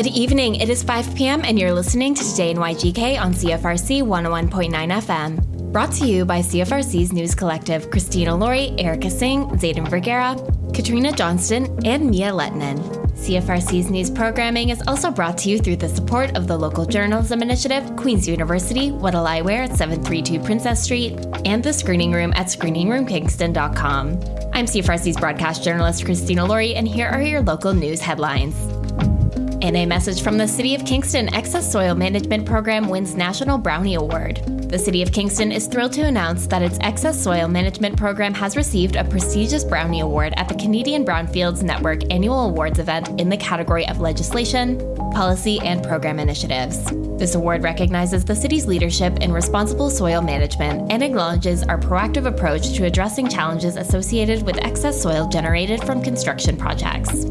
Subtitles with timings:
[0.00, 0.54] Good evening.
[0.54, 5.72] It is 5 p.m., and you're listening to Today in YGK on CFRC 101.9 FM.
[5.72, 10.36] Brought to you by CFRC's News Collective Christina Laurie, Erica Singh, Zayden Vergara,
[10.72, 12.78] Katrina Johnston, and Mia Lettinen.
[13.10, 17.42] CFRC's news programming is also brought to you through the support of the local journalism
[17.42, 21.12] initiative, Queen's University, What'll I Wear at 732 Princess Street,
[21.44, 24.18] and the screening room at screeningroomkingston.com.
[24.54, 28.56] I'm CFRC's broadcast journalist, Christina Laurie, and here are your local news headlines.
[29.60, 33.94] In a message from the City of Kingston, Excess Soil Management Program wins National Brownie
[33.94, 34.42] Award.
[34.70, 38.56] The City of Kingston is thrilled to announce that its Excess Soil Management Program has
[38.56, 43.36] received a prestigious Brownie Award at the Canadian Brownfields Network Annual Awards event in the
[43.36, 44.78] category of Legislation,
[45.12, 46.82] Policy, and Program Initiatives.
[47.18, 52.72] This award recognizes the city's leadership in responsible soil management and acknowledges our proactive approach
[52.76, 57.26] to addressing challenges associated with excess soil generated from construction projects.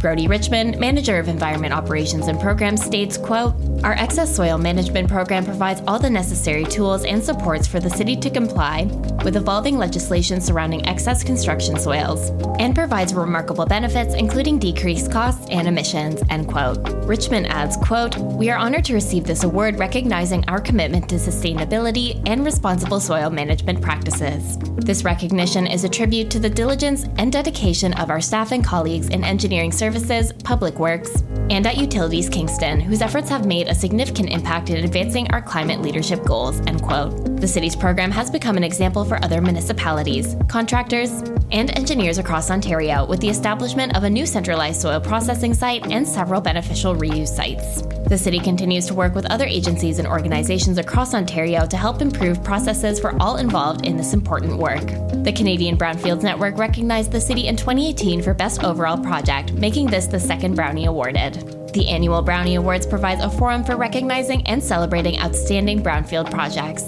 [0.00, 5.44] Brody Richmond, manager of environment operations and programs, states, quote, "Our excess soil management program
[5.44, 8.84] provides all the necessary tools and supports for the city to comply
[9.24, 15.68] with evolving legislation surrounding excess construction soils and provides remarkable benefits including decreased costs and
[15.68, 16.78] emissions." End quote.
[17.04, 22.26] Richmond adds, quote, "We are honored to receive this award recognizing our commitment to sustainability
[22.26, 24.56] and responsible soil management practices.
[24.76, 29.08] This recognition is a tribute to the diligence and dedication of our staff and colleagues
[29.08, 33.74] in engineering services Services, Public Works, and at Utilities Kingston, whose efforts have made a
[33.74, 36.60] significant impact in advancing our climate leadership goals.
[36.60, 37.40] End quote.
[37.40, 41.10] The city's program has become an example for other municipalities, contractors,
[41.50, 46.06] and engineers across Ontario with the establishment of a new centralized soil processing site and
[46.06, 47.82] several beneficial reuse sites.
[48.08, 52.42] The city continues to work with other agencies and organizations across Ontario to help improve
[52.44, 54.86] processes for all involved in this important work.
[55.24, 60.06] The Canadian Brownfields Network recognized the city in 2018 for Best Overall Project, making this
[60.06, 61.39] the second Brownie awarded.
[61.72, 66.84] The annual Brownie Awards provides a forum for recognizing and celebrating outstanding brownfield projects,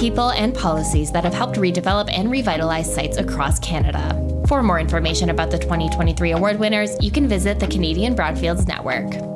[0.00, 4.20] people, and policies that have helped redevelop and revitalize sites across Canada.
[4.46, 9.33] For more information about the 2023 award winners, you can visit the Canadian Brownfields Network.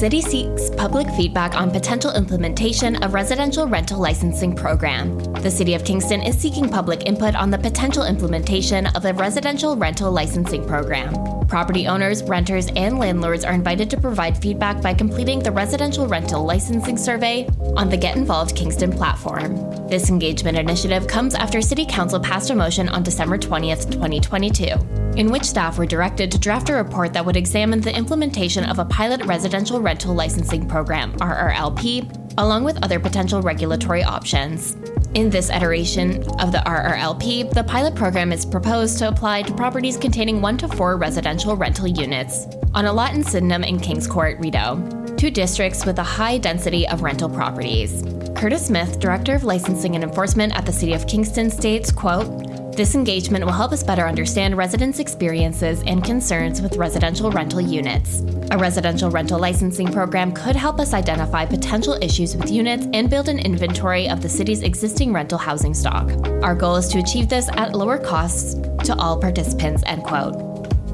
[0.00, 5.18] City seeks public feedback on potential implementation of residential rental licensing program.
[5.42, 9.76] The City of Kingston is seeking public input on the potential implementation of a residential
[9.76, 11.12] rental licensing program.
[11.48, 16.46] Property owners, renters, and landlords are invited to provide feedback by completing the residential rental
[16.46, 17.46] licensing survey
[17.76, 19.54] on the Get Involved Kingston platform.
[19.90, 25.30] This engagement initiative comes after City Council passed a motion on December 20th, 2022, in
[25.30, 28.84] which staff were directed to draft a report that would examine the implementation of a
[28.84, 34.76] pilot residential rental licensing program, RRLP, along with other potential regulatory options.
[35.14, 39.96] In this iteration of the RRLP, the pilot program is proposed to apply to properties
[39.96, 44.38] containing one to four residential rental units on a lot in Sydenham and Kings Court,
[44.38, 48.04] Rideau, two districts with a high density of rental properties.
[48.36, 52.49] Curtis Smith, Director of Licensing and Enforcement at the City of Kingston, states, quote,
[52.80, 58.22] this engagement will help us better understand residents' experiences and concerns with residential rental units.
[58.52, 63.28] A residential rental licensing program could help us identify potential issues with units and build
[63.28, 66.10] an inventory of the city's existing rental housing stock.
[66.42, 68.54] Our goal is to achieve this at lower costs
[68.84, 70.34] to all participants, end quote.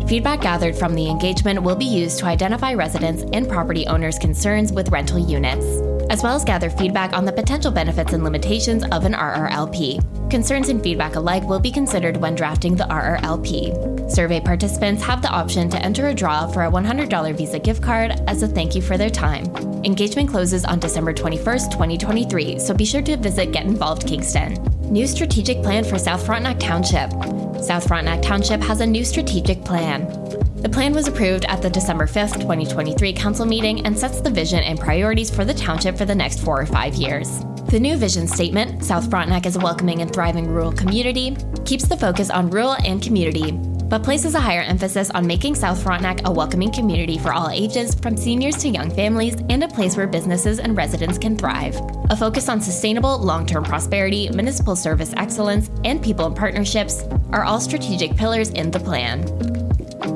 [0.09, 4.73] Feedback gathered from the engagement will be used to identify residents and property owners' concerns
[4.73, 5.65] with rental units
[6.11, 10.31] as well as gather feedback on the potential benefits and limitations of an RRLP.
[10.31, 14.11] Concerns and feedback alike will be considered when drafting the RRLP.
[14.11, 18.13] Survey participants have the option to enter a draw for a $100 Visa gift card
[18.27, 19.45] as a thank you for their time.
[19.85, 24.55] Engagement closes on December 21st, 2023, so be sure to visit Get Involved Kingston.
[24.83, 27.11] New strategic plan for South Frontenac Township.
[27.63, 30.07] South Frontenac Township has a new strategic plan.
[30.67, 34.65] The plan was approved at the December 5th, 2023 council meeting and sets the vision
[34.65, 37.39] and priorities for the township for the next four or five years.
[37.71, 41.97] The new vision statement, South Frontenac is a welcoming and thriving rural community, keeps the
[41.97, 46.33] focus on rural and community, but places a higher emphasis on making South Frontenac a
[46.33, 50.59] welcoming community for all ages, from seniors to young families, and a place where businesses
[50.59, 51.81] and residents can thrive.
[52.11, 57.45] A focus on sustainable, long term prosperity, municipal service excellence, and people and partnerships are
[57.45, 59.56] all strategic pillars in the plan.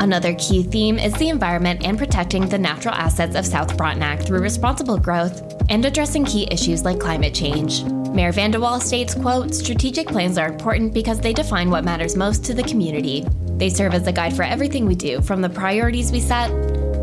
[0.00, 4.40] Another key theme is the environment and protecting the natural assets of South Frontenac through
[4.40, 7.84] responsible growth and addressing key issues like climate change.
[7.84, 12.54] Mayor Vandewal states, quote, strategic plans are important because they define what matters most to
[12.54, 13.26] the community.
[13.58, 16.48] They serve as a guide for everything we do, from the priorities we set,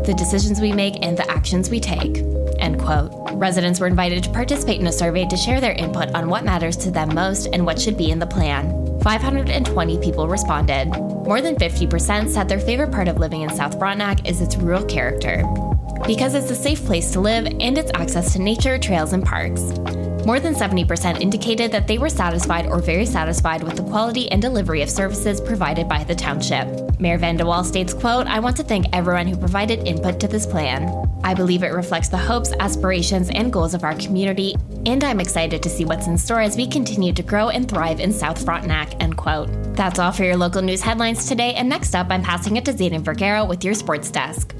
[0.04, 2.18] the decisions we make, and the actions we take.
[2.58, 3.12] End quote.
[3.34, 6.76] Residents were invited to participate in a survey to share their input on what matters
[6.78, 9.00] to them most and what should be in the plan.
[9.02, 10.92] 520 people responded.
[11.28, 14.82] More than 50% said their favorite part of living in South Frontenac is its rural
[14.86, 15.44] character.
[16.06, 19.60] because it's a safe place to live and its access to nature, trails, and parks.
[20.26, 24.42] More than 70% indicated that they were satisfied or very satisfied with the quality and
[24.42, 26.66] delivery of services provided by the township.
[27.00, 31.06] Mayor Vandewal states, quote, I want to thank everyone who provided input to this plan.
[31.24, 34.54] I believe it reflects the hopes, aspirations, and goals of our community,
[34.86, 38.00] and I'm excited to see what's in store as we continue to grow and thrive
[38.00, 39.48] in South Frontenac, end quote.
[39.74, 42.72] That's all for your local news headlines today, and next up, I'm passing it to
[42.72, 44.54] Zayden Vergara with your sports desk.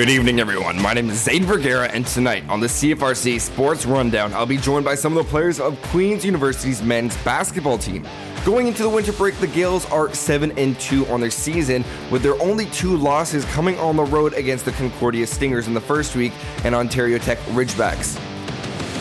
[0.00, 0.80] Good evening, everyone.
[0.80, 4.82] My name is Zayden Vergara, and tonight on the CFRC Sports Rundown, I'll be joined
[4.82, 8.08] by some of the players of Queen's University's men's basketball team.
[8.42, 12.22] Going into the winter break, the Gaels are 7 and 2 on their season, with
[12.22, 16.16] their only two losses coming on the road against the Concordia Stingers in the first
[16.16, 16.32] week
[16.64, 18.18] and Ontario Tech Ridgebacks.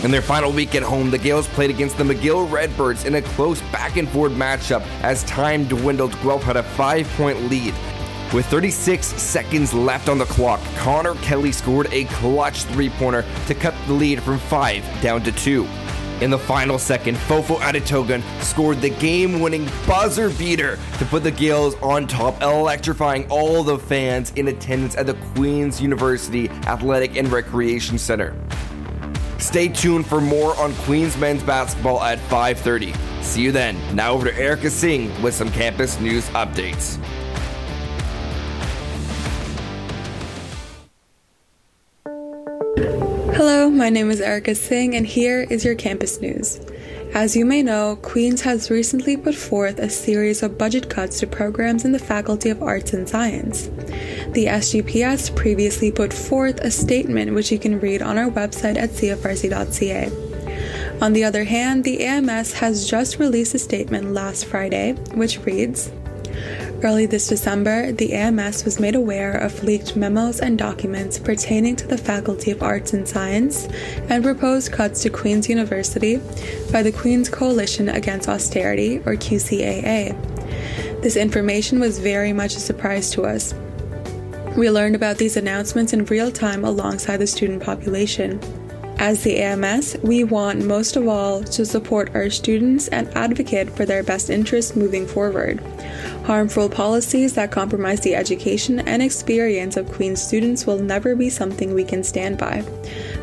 [0.03, 3.21] In their final week at home, the Gaels played against the McGill Redbirds in a
[3.21, 6.11] close back and forth matchup as time dwindled.
[6.21, 7.73] Guelph had a five point lead.
[8.31, 13.55] With 36 seconds left on the clock, Connor Kelly scored a clutch three pointer to
[13.55, 15.67] cut the lead from 5 down to 2.
[16.21, 21.31] In the final second, Fofo Adetogun scored the game winning buzzer beater to put the
[21.31, 27.31] Gaels on top, electrifying all the fans in attendance at the Queen's University Athletic and
[27.31, 28.35] Recreation Center.
[29.39, 32.93] Stay tuned for more on Queens men's basketball at 5:30.
[33.23, 33.75] See you then.
[33.95, 36.99] Now over to Erica Singh with some campus news updates.
[43.35, 46.59] Hello, my name is Erica Singh, and here is your campus news.
[47.13, 51.27] As you may know, Queen's has recently put forth a series of budget cuts to
[51.27, 53.67] programs in the Faculty of Arts and Science.
[54.33, 58.89] The SGPS previously put forth a statement which you can read on our website at
[58.89, 60.09] cfrc.ca.
[61.01, 65.91] On the other hand, the AMS has just released a statement last Friday, which reads
[66.81, 71.85] Early this December, the AMS was made aware of leaked memos and documents pertaining to
[71.85, 73.67] the Faculty of Arts and Science
[74.07, 76.21] and proposed cuts to Queen's University
[76.71, 80.15] by the Queen's Coalition Against Austerity, or QCAA.
[81.01, 83.53] This information was very much a surprise to us.
[84.55, 88.39] We learned about these announcements in real time alongside the student population.
[88.99, 93.85] As the AMS, we want most of all to support our students and advocate for
[93.85, 95.61] their best interests moving forward.
[96.25, 101.73] Harmful policies that compromise the education and experience of Queen's students will never be something
[101.73, 102.61] we can stand by.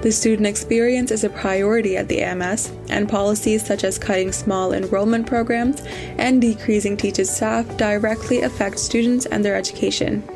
[0.00, 4.72] The student experience is a priority at the AMS, and policies such as cutting small
[4.72, 5.82] enrollment programs
[6.16, 10.26] and decreasing teachers' staff directly affect students and their education.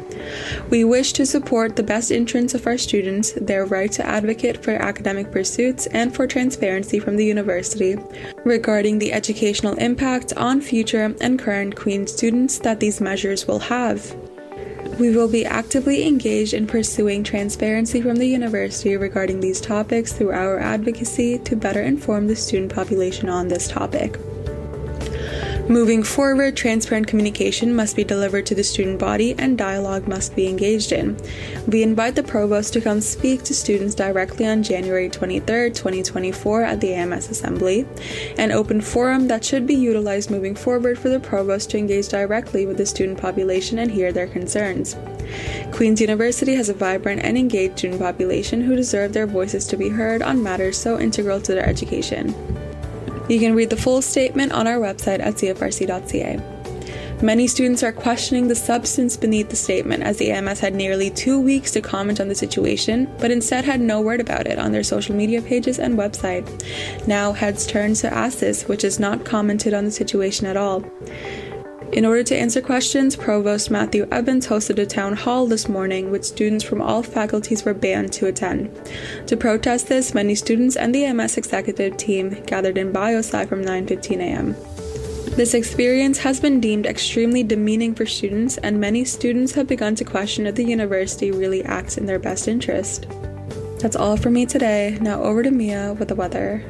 [0.71, 4.73] We wish to support the best interests of our students, their right to advocate for
[4.73, 7.97] academic pursuits, and for transparency from the university
[8.45, 14.15] regarding the educational impact on future and current Queen students that these measures will have.
[14.99, 20.33] We will be actively engaged in pursuing transparency from the university regarding these topics through
[20.33, 24.19] our advocacy to better inform the student population on this topic.
[25.71, 30.49] Moving forward, transparent communication must be delivered to the student body and dialogue must be
[30.49, 31.17] engaged in.
[31.69, 36.81] We invite the provost to come speak to students directly on January 23, 2024 at
[36.81, 37.87] the AMS Assembly,
[38.37, 42.67] an open forum that should be utilized moving forward for the provost to engage directly
[42.67, 44.97] with the student population and hear their concerns.
[45.71, 49.89] Queen's University has a vibrant and engaged student population who deserve their voices to be
[49.89, 52.35] heard on matters so integral to their education.
[53.31, 56.41] You can read the full statement on our website at cfrc.ca.
[57.23, 61.39] Many students are questioning the substance beneath the statement as the AMS had nearly two
[61.39, 64.83] weeks to comment on the situation, but instead had no word about it on their
[64.83, 66.45] social media pages and website.
[67.07, 70.83] Now heads turn to ASUS, which has not commented on the situation at all.
[71.93, 76.23] In order to answer questions, Provost Matthew Evans hosted a town hall this morning, which
[76.23, 78.71] students from all faculties were banned to attend.
[79.27, 84.21] To protest this, many students and the MS executive team gathered in Biosci from 9:15
[84.21, 84.55] a.m.
[85.37, 90.05] This experience has been deemed extremely demeaning for students, and many students have begun to
[90.05, 93.09] question if the university really acts in their best interest.
[93.81, 94.97] That's all for me today.
[95.01, 96.63] Now over to Mia with the weather.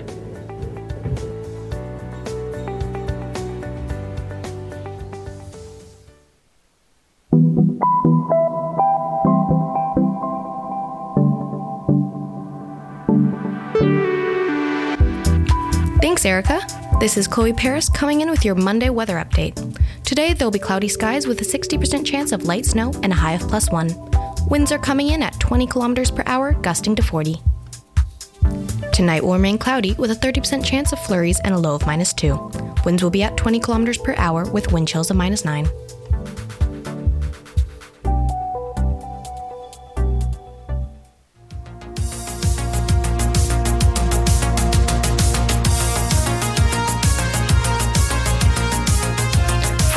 [16.20, 16.98] Thanks, Erica.
[17.00, 19.56] This is Chloe Paris coming in with your Monday weather update.
[20.04, 23.16] Today, there will be cloudy skies with a 60% chance of light snow and a
[23.16, 23.88] high of plus one.
[24.50, 27.40] Winds are coming in at 20 kilometers per hour, gusting to 40.
[28.92, 32.12] Tonight will remain cloudy with a 30% chance of flurries and a low of minus
[32.12, 32.50] 2.
[32.84, 35.66] Winds will be at 20 kilometers per hour with wind chills of minus 9.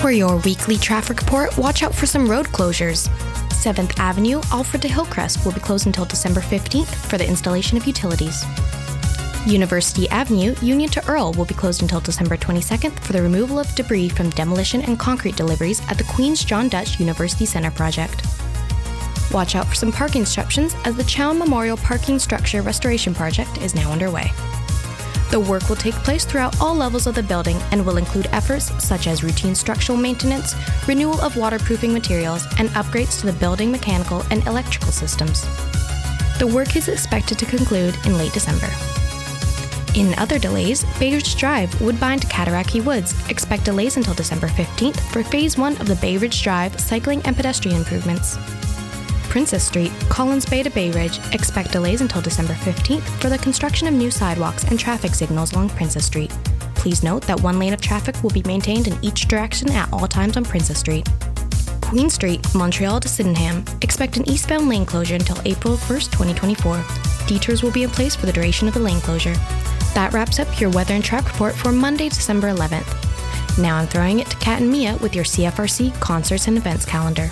[0.03, 3.07] For your weekly traffic report, watch out for some road closures.
[3.51, 7.87] 7th Avenue, Alfred to Hillcrest will be closed until December 15th for the installation of
[7.87, 8.43] utilities.
[9.47, 13.75] University Avenue, Union to Earl will be closed until December 22nd for the removal of
[13.75, 18.25] debris from demolition and concrete deliveries at the Queen's John Dutch University Center project.
[19.31, 23.73] Watch out for some parking disruptions as the Chown Memorial Parking Structure Restoration Project is
[23.73, 24.33] now underway.
[25.33, 28.71] The work will take place throughout all levels of the building and will include efforts
[28.77, 30.53] such as routine structural maintenance,
[30.87, 35.41] renewal of waterproofing materials, and upgrades to the building mechanical and electrical systems.
[36.37, 38.69] The work is expected to conclude in late December.
[39.95, 44.99] In other delays, Bay Ridge Drive, Woodbine to Cataraqui Woods expect delays until December 15th
[45.11, 48.37] for Phase 1 of the Bay Ridge Drive cycling and pedestrian improvements.
[49.33, 53.87] Princess Street, Collins Bay to Bay Ridge expect delays until December 15th for the construction
[53.87, 56.29] of new sidewalks and traffic signals along Princess Street.
[56.75, 60.07] Please note that one lane of traffic will be maintained in each direction at all
[60.07, 61.09] times on Princess Street.
[61.81, 66.85] Queen Street, Montreal to Sydenham expect an eastbound lane closure until April 1st, 2024.
[67.25, 69.33] Detours will be in place for the duration of the lane closure.
[69.95, 73.57] That wraps up your weather and traffic report for Monday, December 11th.
[73.57, 77.31] Now I'm throwing it to Kat and Mia with your CFRC concerts and events calendar.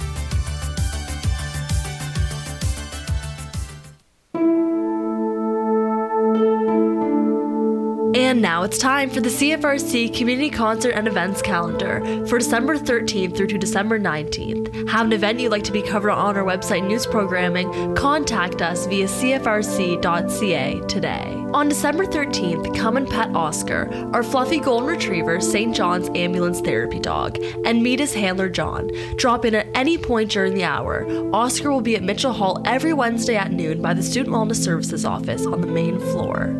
[8.31, 13.35] And now it's time for the CFRC Community Concert and Events Calendar for December 13th
[13.35, 14.87] through to December 19th.
[14.87, 17.93] Have an event you'd like to be covered on our website news programming?
[17.93, 21.33] Contact us via cfrc.ca today.
[21.53, 25.75] On December 13th, come and pet Oscar, our fluffy golden retriever, St.
[25.75, 28.91] John's ambulance therapy dog, and meet his handler, John.
[29.17, 31.05] Drop in at any point during the hour.
[31.33, 35.03] Oscar will be at Mitchell Hall every Wednesday at noon by the Student Wellness Services
[35.03, 36.55] office on the main floor.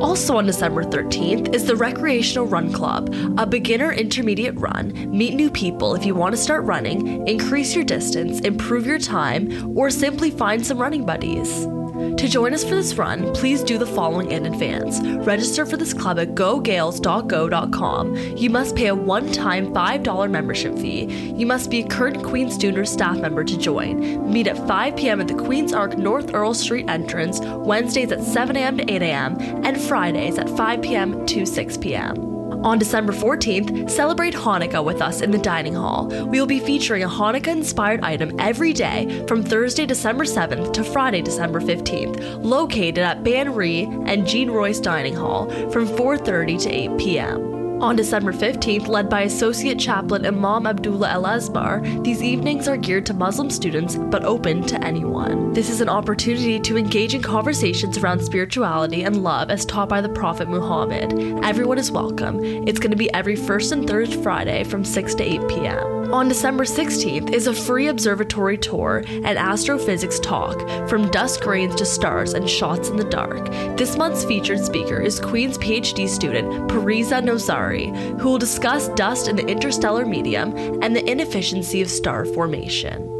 [0.00, 4.92] Also on December 13th is the Recreational Run Club, a beginner intermediate run.
[5.10, 9.76] Meet new people if you want to start running, increase your distance, improve your time,
[9.76, 11.66] or simply find some running buddies.
[11.96, 15.00] To join us for this run, please do the following in advance.
[15.26, 18.16] Register for this club at gogaelsgo.com.
[18.36, 21.04] You must pay a one time $5 membership fee.
[21.36, 24.30] You must be a current Queen student or staff member to join.
[24.30, 25.20] Meet at 5 p.m.
[25.20, 28.76] at the Queen's Arc North Earl Street entrance, Wednesdays at 7 a.m.
[28.76, 31.24] to 8 a.m., and Fridays at 5 p.m.
[31.26, 32.35] to 6 p.m.
[32.66, 36.08] On December 14th, celebrate Hanukkah with us in the dining hall.
[36.08, 40.82] We will be featuring a Hanukkah inspired item every day from Thursday, December 7th to
[40.82, 46.68] Friday, December 15th, located at Ban Righ and Jean Royce Dining Hall from 4:30 to
[46.68, 47.65] 8 p.m.
[47.80, 53.12] On December 15th, led by Associate Chaplain Imam Abdullah Asbar, these evenings are geared to
[53.12, 55.52] Muslim students but open to anyone.
[55.52, 60.00] This is an opportunity to engage in conversations around spirituality and love as taught by
[60.00, 61.12] the Prophet Muhammad.
[61.44, 62.42] Everyone is welcome.
[62.42, 65.96] It's going to be every first and third Friday from 6 to 8 p.m.
[66.12, 70.56] On December 16th is a free observatory tour and astrophysics talk
[70.88, 73.44] from dust grains to stars and shots in the dark.
[73.76, 77.22] This month's featured speaker is Queen's PhD student Pariza
[77.66, 83.12] Nozari, who will discuss dust in the interstellar medium and the inefficiency of star formation.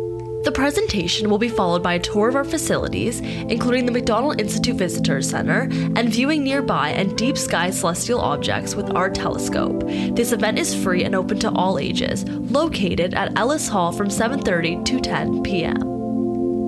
[0.45, 4.77] The presentation will be followed by a tour of our facilities, including the McDonald Institute
[4.77, 9.81] Visitor Center, and viewing nearby and deep sky celestial objects with our telescope.
[10.15, 14.85] This event is free and open to all ages, located at Ellis Hall from 7:30
[14.85, 15.96] to 10 p.m.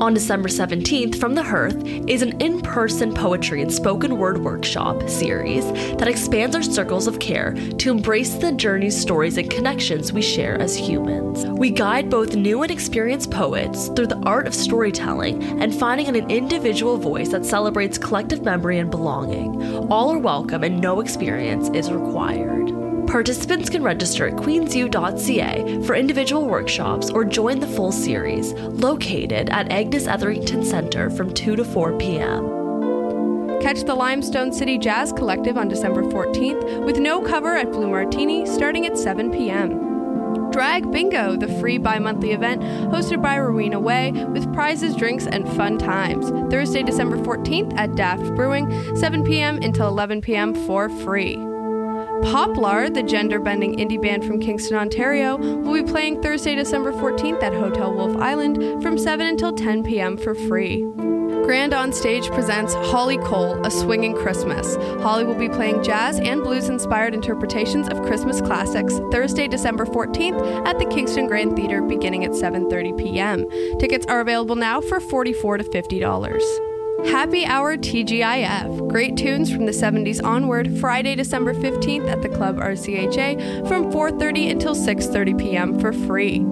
[0.01, 5.09] On December 17th, From the Hearth is an in person poetry and spoken word workshop
[5.09, 5.65] series
[5.97, 10.57] that expands our circles of care to embrace the journeys, stories, and connections we share
[10.61, 11.45] as humans.
[11.47, 16.31] We guide both new and experienced poets through the art of storytelling and finding an
[16.31, 19.61] individual voice that celebrates collective memory and belonging.
[19.91, 22.78] All are welcome and no experience is required.
[23.09, 29.73] Participants can register at queensu.ca for individual workshops or join the full series, located at
[29.73, 33.61] Agnes Etherington Center from 2 to 4 p.m.
[33.63, 38.45] Catch the Limestone City Jazz Collective on December 14th with no cover at Blue Martini
[38.45, 40.51] starting at 7 p.m.
[40.51, 42.61] Drag Bingo, the free bi monthly event
[42.93, 46.29] hosted by Rowena Way with prizes, drinks, and fun times.
[46.53, 49.57] Thursday, December 14th at Daft Brewing, 7 p.m.
[49.63, 50.55] until 11 p.m.
[50.67, 51.48] for free.
[52.23, 57.43] Poplar, the gender bending indie band from Kingston, Ontario, will be playing Thursday, December 14th
[57.43, 60.17] at Hotel Wolfe Island from 7 until 10 p.m.
[60.17, 60.85] for free.
[61.49, 64.77] Grand on Stage presents Holly Cole, A Swinging Christmas.
[65.03, 70.67] Holly will be playing jazz and blues inspired interpretations of Christmas classics Thursday, December 14th
[70.67, 73.47] at the Kingston Grand Theater beginning at 7:30 p.m.
[73.79, 76.78] Tickets are available now for 44 to $50.
[77.07, 78.89] Happy Hour TGIF.
[78.89, 84.51] Great tunes from the 70s onward, Friday, December 15th at the Club RCHA from 4:30
[84.51, 85.79] until 6:30 p.m.
[85.79, 86.45] for free.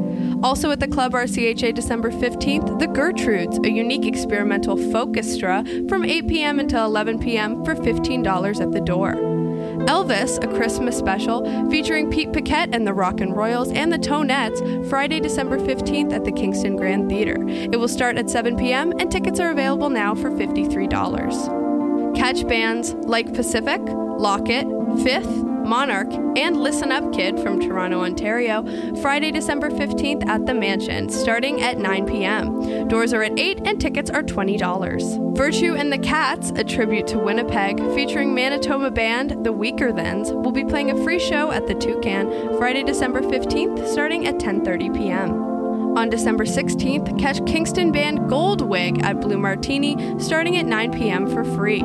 [0.43, 6.29] Also at the Club RCHA December 15th, The Gertrudes, a unique experimental folkestra from 8
[6.29, 6.61] p.m.
[6.61, 7.65] until 11 p.m.
[7.65, 9.36] for $15 at the door.
[9.85, 15.21] Elvis, a Christmas special featuring Pete Paquette and the Rockin' Royals and the Tonettes, Friday,
[15.21, 17.37] December 15th at the Kingston Grand Theater.
[17.47, 22.15] It will start at 7 p.m., and tickets are available now for $53.
[22.17, 24.67] Catch bands like Pacific, Locket,
[25.03, 28.65] Fifth, Monarch, and Listen Up Kid from Toronto, Ontario,
[29.03, 32.89] Friday, December 15th at the Mansion, starting at 9 p.m.
[32.89, 35.37] Doors are at 8 and tickets are $20.
[35.37, 40.65] Virtue and the Cats, a tribute to Winnipeg, featuring Manitoba band The Weakerthans, will be
[40.65, 45.57] playing a free show at the Toucan Friday, December 15th, starting at 10:30 p.m.
[45.97, 51.27] On December 16th, catch Kingston band Goldwig at Blue Martini starting at 9 p.m.
[51.27, 51.83] for free.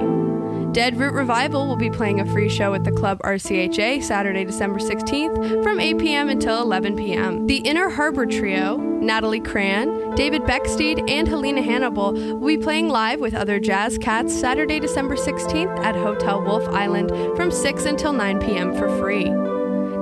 [0.71, 4.79] Dead Root Revival will be playing a free show at the Club RCHA Saturday, December
[4.79, 6.29] 16th from 8 p.m.
[6.29, 7.45] until 11 p.m.
[7.45, 13.19] The Inner Harbor Trio, Natalie Cran, David Becksteed, and Helena Hannibal will be playing live
[13.19, 18.39] with other jazz cats Saturday, December 16th at Hotel Wolfe Island from 6 until 9
[18.39, 18.73] p.m.
[18.73, 19.50] for free.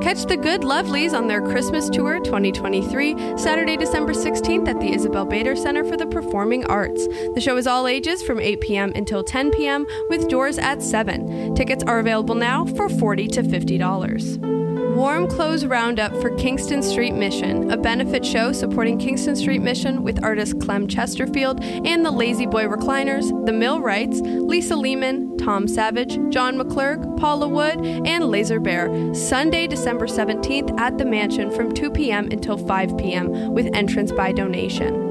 [0.01, 5.25] Catch the Good Lovelies on their Christmas Tour 2023, Saturday, December 16th at the Isabel
[5.25, 7.05] Bader Center for the Performing Arts.
[7.35, 8.93] The show is all ages from 8 p.m.
[8.95, 9.85] until 10 p.m.
[10.09, 11.53] with doors at 7.
[11.53, 14.58] Tickets are available now for 40 to $50.
[14.99, 20.21] Warm Clothes Roundup for Kingston Street Mission, a benefit show supporting Kingston Street Mission with
[20.25, 26.57] artist Clem Chesterfield and the Lazy Boy Recliners, The Millwrights, Lisa Lehman, Tom Savage, John
[26.57, 32.27] McClurg, Paula Wood, and Laser Bear, Sunday, December 17th at the Mansion from 2 p.m.
[32.29, 33.53] until 5 p.m.
[33.53, 35.08] with entrance by donation.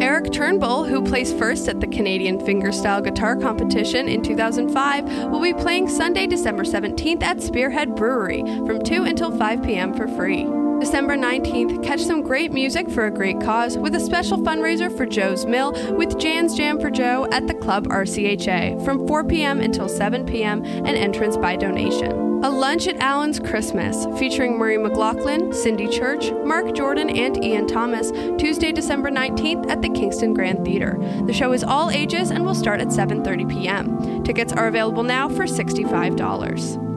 [0.00, 5.52] Eric Turnbull, who placed first at the Canadian Fingerstyle Guitar Competition in 2005, will be
[5.52, 9.92] playing Sunday, December 17th at Spearhead Brewery from 2 until 5 p.m.
[9.92, 10.44] for free.
[10.80, 15.04] December 19th, catch some great music for a great cause with a special fundraiser for
[15.04, 19.60] Joe's Mill with Jan's Jam for Joe at the Club RCHA from 4 p.m.
[19.60, 20.64] until 7 p.m.
[20.64, 22.29] and entrance by donation.
[22.42, 28.12] A Lunch at Allen's Christmas, featuring Murray McLauchlan, Cindy Church, Marc Jordan, and Ian Thomas,
[28.38, 30.96] Tuesday, December 19th at the Kingston Grand Theater.
[31.26, 34.24] The show is all ages and will start at 7:30 p.m.
[34.24, 36.89] Tickets are available now for $65.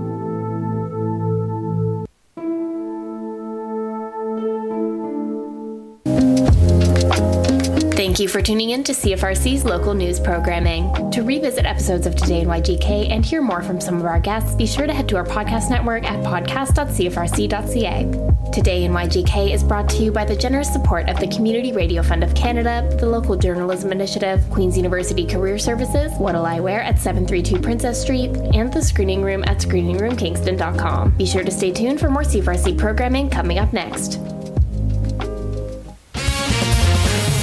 [8.14, 11.10] Thank you for tuning in to CFRC's local news programming.
[11.10, 14.54] To revisit episodes of Today in YGK and hear more from some of our guests,
[14.54, 18.52] be sure to head to our podcast network at podcast.cfrc.ca.
[18.52, 22.04] Today in YGK is brought to you by the generous support of the Community Radio
[22.04, 27.00] Fund of Canada, the Local Journalism Initiative, Queen's University Career Services, What'll I Wear at
[27.00, 31.18] 732 Princess Street, and the Screening Room at screeningroomkingston.com.
[31.18, 34.20] Be sure to stay tuned for more CFRC programming coming up next.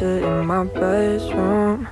[0.00, 1.88] Old in my bedroom.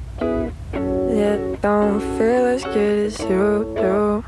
[1.12, 4.24] Yet don't feel as good as you do.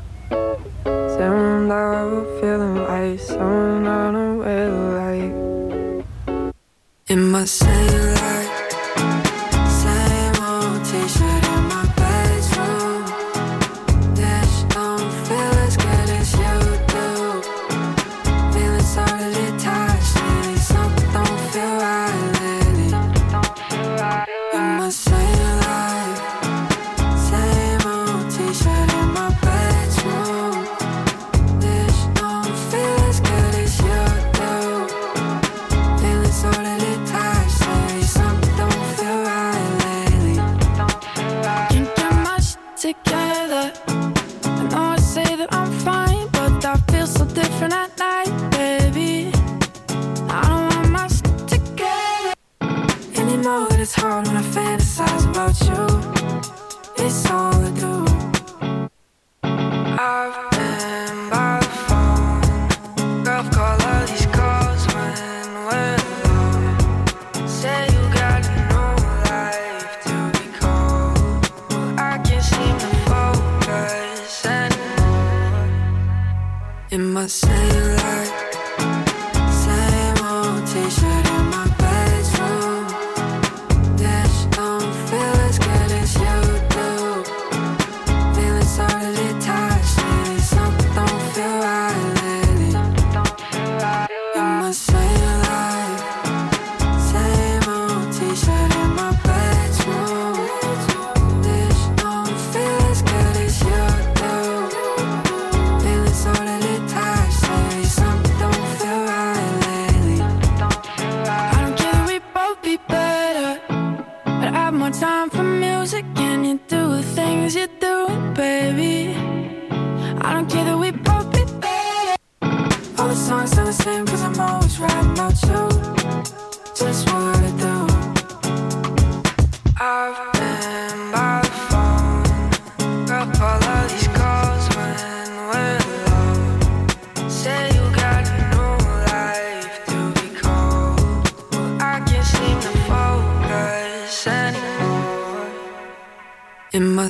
[1.15, 5.33] Same love, feeling like someone unaware, like.
[7.07, 8.13] In my same life.
[8.13, 8.22] Same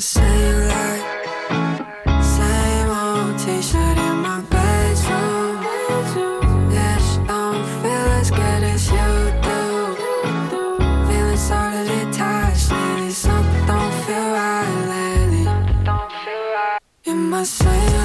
[0.04, 1.06] same light,
[2.22, 5.64] same old t-shirt in my bedroom.
[6.70, 9.10] Yes, don't feel as good as you
[9.48, 9.62] do.
[11.08, 15.46] Feeling sort of detached lately, something don't feel right lately.
[17.06, 18.03] In my sleep.